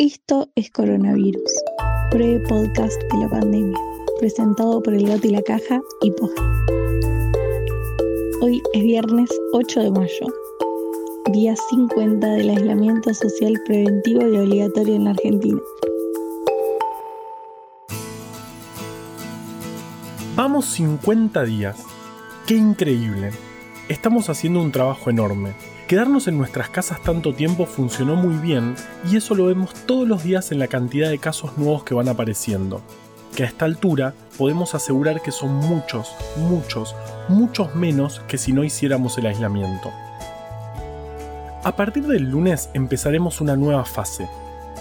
[0.00, 1.52] Esto es Coronavirus,
[2.12, 3.76] breve podcast de la pandemia,
[4.20, 6.38] presentado por El Gato y la Caja y Post.
[8.40, 10.26] Hoy es viernes 8 de mayo,
[11.32, 15.60] día 50 del aislamiento social preventivo y obligatorio en la Argentina.
[20.36, 21.82] Vamos 50 días.
[22.46, 23.32] ¡Qué increíble!
[23.88, 25.54] Estamos haciendo un trabajo enorme
[25.88, 28.74] Quedarnos en nuestras casas tanto tiempo funcionó muy bien
[29.10, 32.10] y eso lo vemos todos los días en la cantidad de casos nuevos que van
[32.10, 32.82] apareciendo.
[33.34, 36.94] Que a esta altura podemos asegurar que son muchos, muchos,
[37.28, 39.90] muchos menos que si no hiciéramos el aislamiento.
[41.64, 44.28] A partir del lunes empezaremos una nueva fase.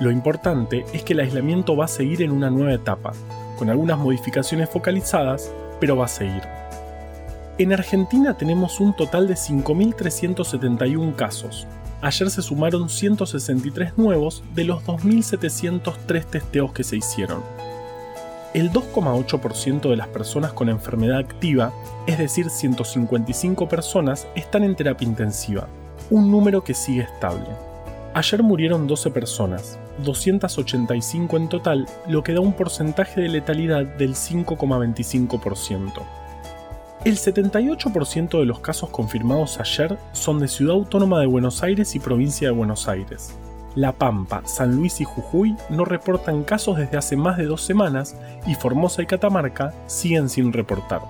[0.00, 3.12] Lo importante es que el aislamiento va a seguir en una nueva etapa,
[3.56, 6.42] con algunas modificaciones focalizadas, pero va a seguir.
[7.58, 11.66] En Argentina tenemos un total de 5.371 casos.
[12.00, 17.42] Ayer se sumaron 163 nuevos de los 2.703 testeos que se hicieron.
[18.54, 21.72] El 2,8% de las personas con enfermedad activa,
[22.06, 25.66] es decir, 155 personas, están en terapia intensiva,
[26.10, 27.48] un número que sigue estable.
[28.14, 34.14] Ayer murieron 12 personas, 285 en total, lo que da un porcentaje de letalidad del
[34.14, 36.27] 5,25%.
[37.04, 42.00] El 78% de los casos confirmados ayer son de Ciudad Autónoma de Buenos Aires y
[42.00, 43.38] Provincia de Buenos Aires.
[43.76, 48.16] La Pampa, San Luis y Jujuy no reportan casos desde hace más de dos semanas
[48.48, 51.00] y Formosa y Catamarca siguen sin reportar.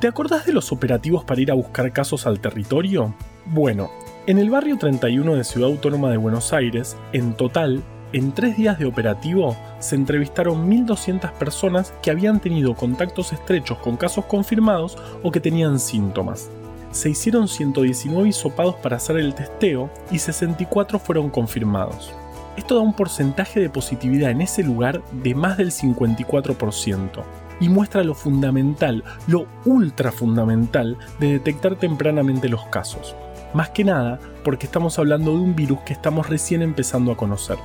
[0.00, 3.14] ¿Te acordás de los operativos para ir a buscar casos al territorio?
[3.46, 3.90] Bueno,
[4.26, 8.78] en el barrio 31 de Ciudad Autónoma de Buenos Aires, en total, en tres días
[8.78, 15.30] de operativo se entrevistaron 1.200 personas que habían tenido contactos estrechos con casos confirmados o
[15.30, 16.50] que tenían síntomas.
[16.90, 22.12] Se hicieron 119 hisopados para hacer el testeo y 64 fueron confirmados.
[22.56, 27.22] Esto da un porcentaje de positividad en ese lugar de más del 54%
[27.60, 33.14] y muestra lo fundamental, lo ultra fundamental de detectar tempranamente los casos.
[33.54, 37.58] Más que nada porque estamos hablando de un virus que estamos recién empezando a conocer.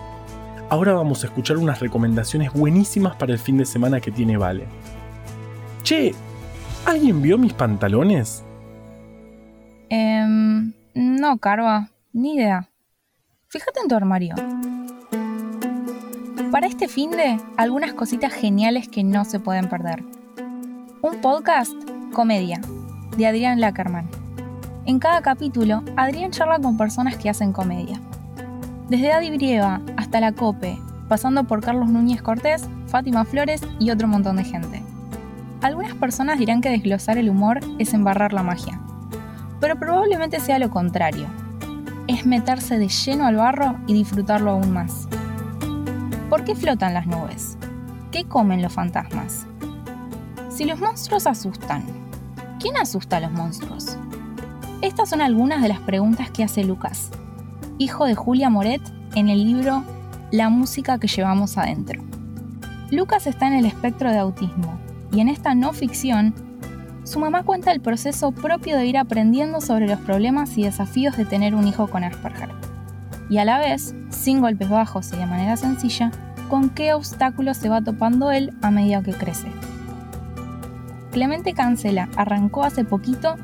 [0.68, 4.66] Ahora vamos a escuchar unas recomendaciones buenísimas para el fin de semana que tiene Vale.
[5.84, 6.14] Che,
[6.86, 8.44] ¿alguien vio mis pantalones?
[9.90, 12.68] Em, no, Carva, ni idea.
[13.48, 14.34] Fíjate en tu armario.
[16.52, 20.04] Para este fin de, algunas cositas geniales que no se pueden perder.
[21.04, 21.76] Un podcast,
[22.12, 22.60] Comedia,
[23.16, 24.10] de Adrián Lackerman.
[24.88, 28.00] En cada capítulo, Adrián charla con personas que hacen comedia.
[28.90, 30.80] Desde Adi Brieva hasta la COPE,
[31.10, 34.84] pasando por Carlos Núñez Cortés, Fátima Flores y otro montón de gente.
[35.64, 38.80] Algunas personas dirán que desglosar el humor es embarrar la magia,
[39.60, 41.26] pero probablemente sea lo contrario.
[42.08, 45.08] Es meterse de lleno al barro y disfrutarlo aún más.
[46.30, 47.58] ¿Por qué flotan las nubes?
[48.12, 49.48] ¿Qué comen los fantasmas?
[50.50, 51.84] Si los monstruos asustan,
[52.60, 53.98] ¿quién asusta a los monstruos?
[54.82, 57.10] Estas son algunas de las preguntas que hace Lucas,
[57.78, 58.82] hijo de Julia Moret,
[59.16, 59.84] en el libro
[60.32, 62.02] La música que llevamos adentro.
[62.92, 64.80] Lucas está en el espectro de autismo
[65.12, 66.34] y en esta no ficción,
[67.04, 71.26] su mamá cuenta el proceso propio de ir aprendiendo sobre los problemas y desafíos de
[71.26, 72.50] tener un hijo con Asperger.
[73.30, 76.12] Y a la vez, sin golpes bajos y de manera sencilla,
[76.50, 79.52] con qué obstáculos se va topando él a medida que crece.
[81.12, 83.36] Clemente Cancela arrancó hace poquito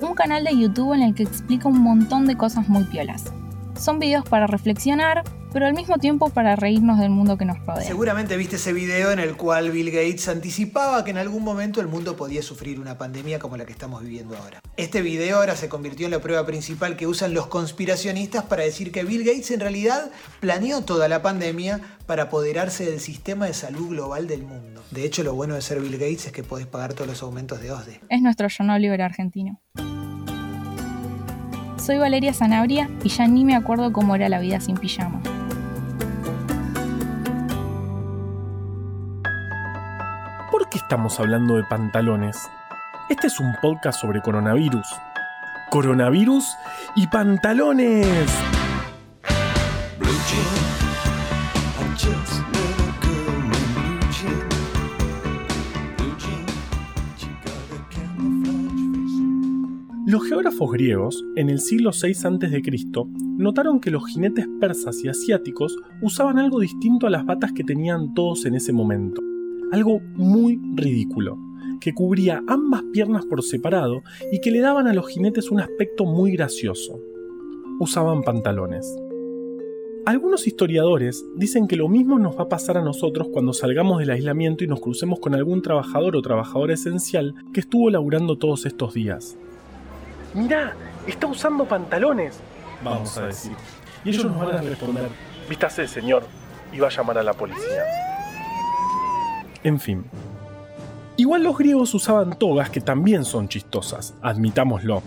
[0.00, 3.32] un canal de YouTube en el que explica un montón de cosas muy piolas.
[3.78, 5.22] Son videos para reflexionar,
[5.52, 7.86] pero al mismo tiempo para reírnos del mundo que nos rodea.
[7.86, 11.86] Seguramente viste ese video en el cual Bill Gates anticipaba que en algún momento el
[11.86, 14.60] mundo podía sufrir una pandemia como la que estamos viviendo ahora.
[14.76, 18.90] Este video ahora se convirtió en la prueba principal que usan los conspiracionistas para decir
[18.90, 20.10] que Bill Gates en realidad
[20.40, 24.82] planeó toda la pandemia para apoderarse del sistema de salud global del mundo.
[24.90, 27.60] De hecho, lo bueno de ser Bill Gates es que podés pagar todos los aumentos
[27.60, 28.00] de OSDE.
[28.08, 29.60] Es nuestro John Oliver argentino.
[31.78, 35.20] Soy Valeria Sanabria y ya ni me acuerdo cómo era la vida sin pijama.
[40.50, 42.36] ¿Por qué estamos hablando de pantalones?
[43.08, 44.86] Este es un podcast sobre coronavirus.
[45.70, 46.56] Coronavirus
[46.96, 48.28] y pantalones.
[60.08, 62.62] Los geógrafos griegos, en el siglo VI a.C.,
[63.36, 68.14] notaron que los jinetes persas y asiáticos usaban algo distinto a las batas que tenían
[68.14, 69.20] todos en ese momento.
[69.70, 71.36] Algo muy ridículo,
[71.78, 74.02] que cubría ambas piernas por separado
[74.32, 76.98] y que le daban a los jinetes un aspecto muy gracioso.
[77.78, 78.90] Usaban pantalones.
[80.06, 84.12] Algunos historiadores dicen que lo mismo nos va a pasar a nosotros cuando salgamos del
[84.12, 88.94] aislamiento y nos crucemos con algún trabajador o trabajadora esencial que estuvo laburando todos estos
[88.94, 89.38] días.
[90.34, 90.74] Mirá,
[91.06, 92.38] está usando pantalones,
[92.82, 93.52] vamos a decir.
[94.04, 95.08] Y ellos nos van a responder,
[95.48, 96.24] vístase, señor,
[96.72, 97.84] y va a llamar a la policía.
[99.64, 100.04] En fin.
[101.16, 105.02] Igual los griegos usaban togas que también son chistosas, admitámoslo.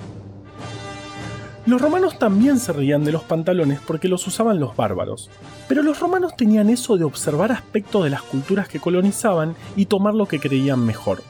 [1.66, 5.30] Los romanos también se reían de los pantalones porque los usaban los bárbaros,
[5.68, 10.16] pero los romanos tenían eso de observar aspectos de las culturas que colonizaban y tomar
[10.16, 11.22] lo que creían mejor.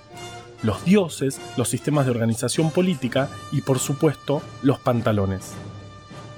[0.64, 5.54] Los dioses, los sistemas de organización política y por supuesto los pantalones.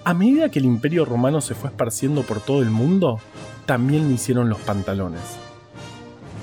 [0.06, 3.20] A medida que el imperio romano se fue esparciendo por todo el mundo,
[3.66, 5.22] también lo hicieron los pantalones.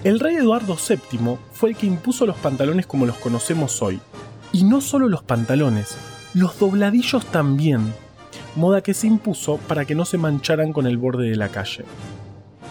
[0.02, 4.00] El rey Eduardo VII fue el que impuso los pantalones como los conocemos hoy.
[4.50, 5.96] Y no solo los pantalones,
[6.32, 7.92] los dobladillos también,
[8.56, 11.84] moda que se impuso para que no se mancharan con el borde de la calle.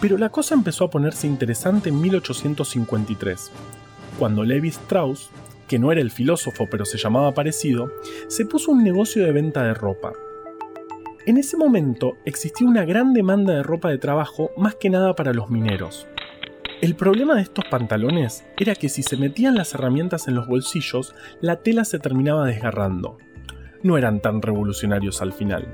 [0.00, 3.50] Pero la cosa empezó a ponerse interesante en 1853,
[4.20, 5.30] cuando Levi Strauss,
[5.66, 7.90] que no era el filósofo pero se llamaba parecido,
[8.28, 10.12] se puso un negocio de venta de ropa.
[11.26, 15.34] En ese momento existía una gran demanda de ropa de trabajo más que nada para
[15.34, 16.06] los mineros.
[16.80, 21.16] El problema de estos pantalones era que si se metían las herramientas en los bolsillos,
[21.40, 23.18] la tela se terminaba desgarrando
[23.82, 25.66] no eran tan revolucionarios al final.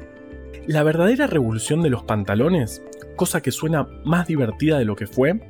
[0.67, 2.83] La verdadera revolución de los pantalones,
[3.15, 5.41] cosa que suena más divertida de lo que fue,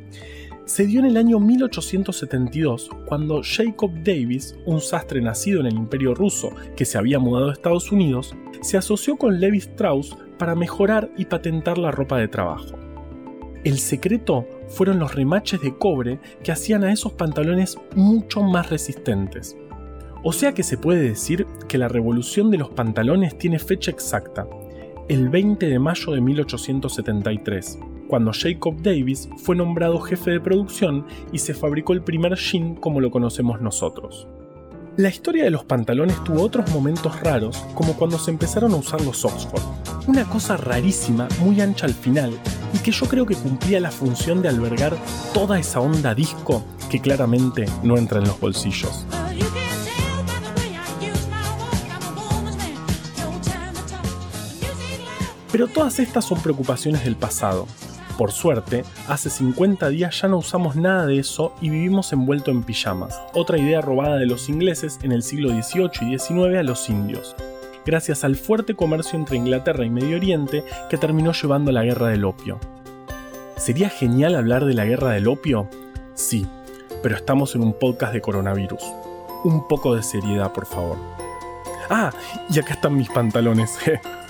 [0.66, 6.12] se dio en el año 1872 cuando Jacob Davis, un sastre nacido en el imperio
[6.12, 11.08] ruso que se había mudado a Estados Unidos, se asoció con Levi Strauss para mejorar
[11.16, 12.76] y patentar la ropa de trabajo.
[13.62, 19.56] El secreto fueron los remaches de cobre que hacían a esos pantalones mucho más resistentes.
[20.24, 24.48] O sea que se puede decir que la revolución de los pantalones tiene fecha exacta,
[25.08, 31.38] el 20 de mayo de 1873, cuando Jacob Davis fue nombrado jefe de producción y
[31.38, 34.28] se fabricó el primer jean como lo conocemos nosotros.
[34.96, 39.02] La historia de los pantalones tuvo otros momentos raros, como cuando se empezaron a usar
[39.02, 39.62] los Oxford.
[40.06, 42.32] Una cosa rarísima, muy ancha al final,
[42.72, 44.96] y que yo creo que cumplía la función de albergar
[45.34, 49.04] toda esa onda disco que claramente no entra en los bolsillos.
[55.52, 57.66] Pero todas estas son preocupaciones del pasado.
[58.16, 62.62] Por suerte, hace 50 días ya no usamos nada de eso y vivimos envuelto en
[62.62, 66.88] pijamas, otra idea robada de los ingleses en el siglo XVIII y XIX a los
[66.88, 67.36] indios,
[67.84, 72.08] gracias al fuerte comercio entre Inglaterra y Medio Oriente que terminó llevando a la guerra
[72.08, 72.58] del opio.
[73.58, 75.68] ¿Sería genial hablar de la guerra del opio?
[76.14, 76.46] Sí,
[77.02, 78.82] pero estamos en un podcast de coronavirus.
[79.44, 80.96] Un poco de seriedad, por favor.
[81.90, 82.10] Ah,
[82.50, 83.78] y acá están mis pantalones.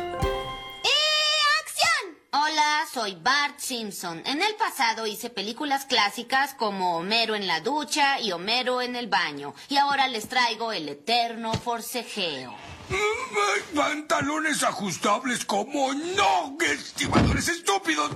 [4.05, 9.07] En el pasado hice películas clásicas como Homero en la ducha y Homero en el
[9.07, 9.55] baño.
[9.71, 12.55] Y ahora les traigo el eterno forcejeo.
[13.75, 18.11] Pantalones ajustables como no, estimadores estúpidos.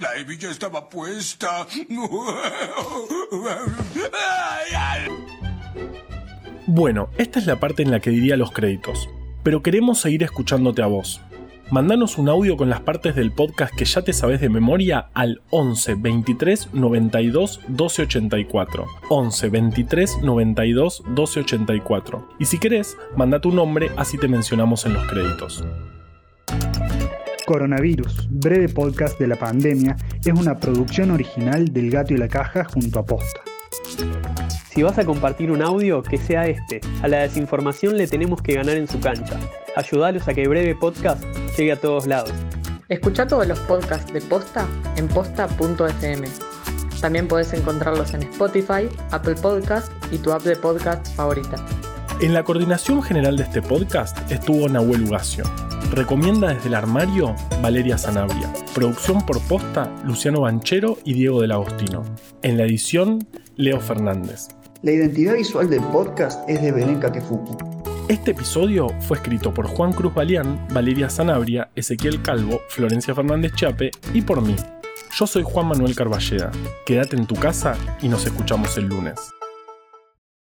[0.00, 1.68] la hebilla estaba puesta.
[6.66, 9.08] Bueno, esta es la parte en la que diría los créditos.
[9.44, 11.20] Pero queremos seguir escuchándote a vos
[11.70, 15.42] mandanos un audio con las partes del podcast que ya te sabes de memoria al
[15.50, 18.86] 11 23 92 12 84.
[19.08, 22.28] 11 23 92 12 84.
[22.38, 25.64] Y si querés, manda tu nombre así te mencionamos en los créditos.
[27.46, 32.64] Coronavirus, breve podcast de la pandemia, es una producción original del Gato y la Caja
[32.64, 33.40] junto a Posta.
[34.70, 36.80] Si vas a compartir un audio, que sea este.
[37.02, 39.38] A la desinformación le tenemos que ganar en su cancha.
[39.76, 41.24] Ayudalos a que Breve Podcast
[41.56, 42.32] llegue a todos lados.
[42.88, 46.28] Escucha todos los podcasts de Posta en posta.fm.
[47.00, 51.56] También puedes encontrarlos en Spotify, Apple Podcast y tu app de podcast favorita.
[52.20, 55.44] En la coordinación general de este podcast estuvo Nahuel Ugacio.
[55.90, 58.52] Recomienda desde el armario Valeria Sanabria.
[58.74, 62.04] Producción por posta Luciano Banchero y Diego del Agostino.
[62.42, 63.26] En la edición
[63.56, 64.48] Leo Fernández.
[64.82, 67.71] La identidad visual del podcast es de Belén Kakefuku.
[68.08, 73.90] Este episodio fue escrito por Juan Cruz Balián, Valeria Sanabria, Ezequiel Calvo, Florencia Fernández Chape
[74.12, 74.56] y por mí.
[75.14, 76.50] Yo soy Juan Manuel Carballeda.
[76.84, 79.32] Quédate en tu casa y nos escuchamos el lunes.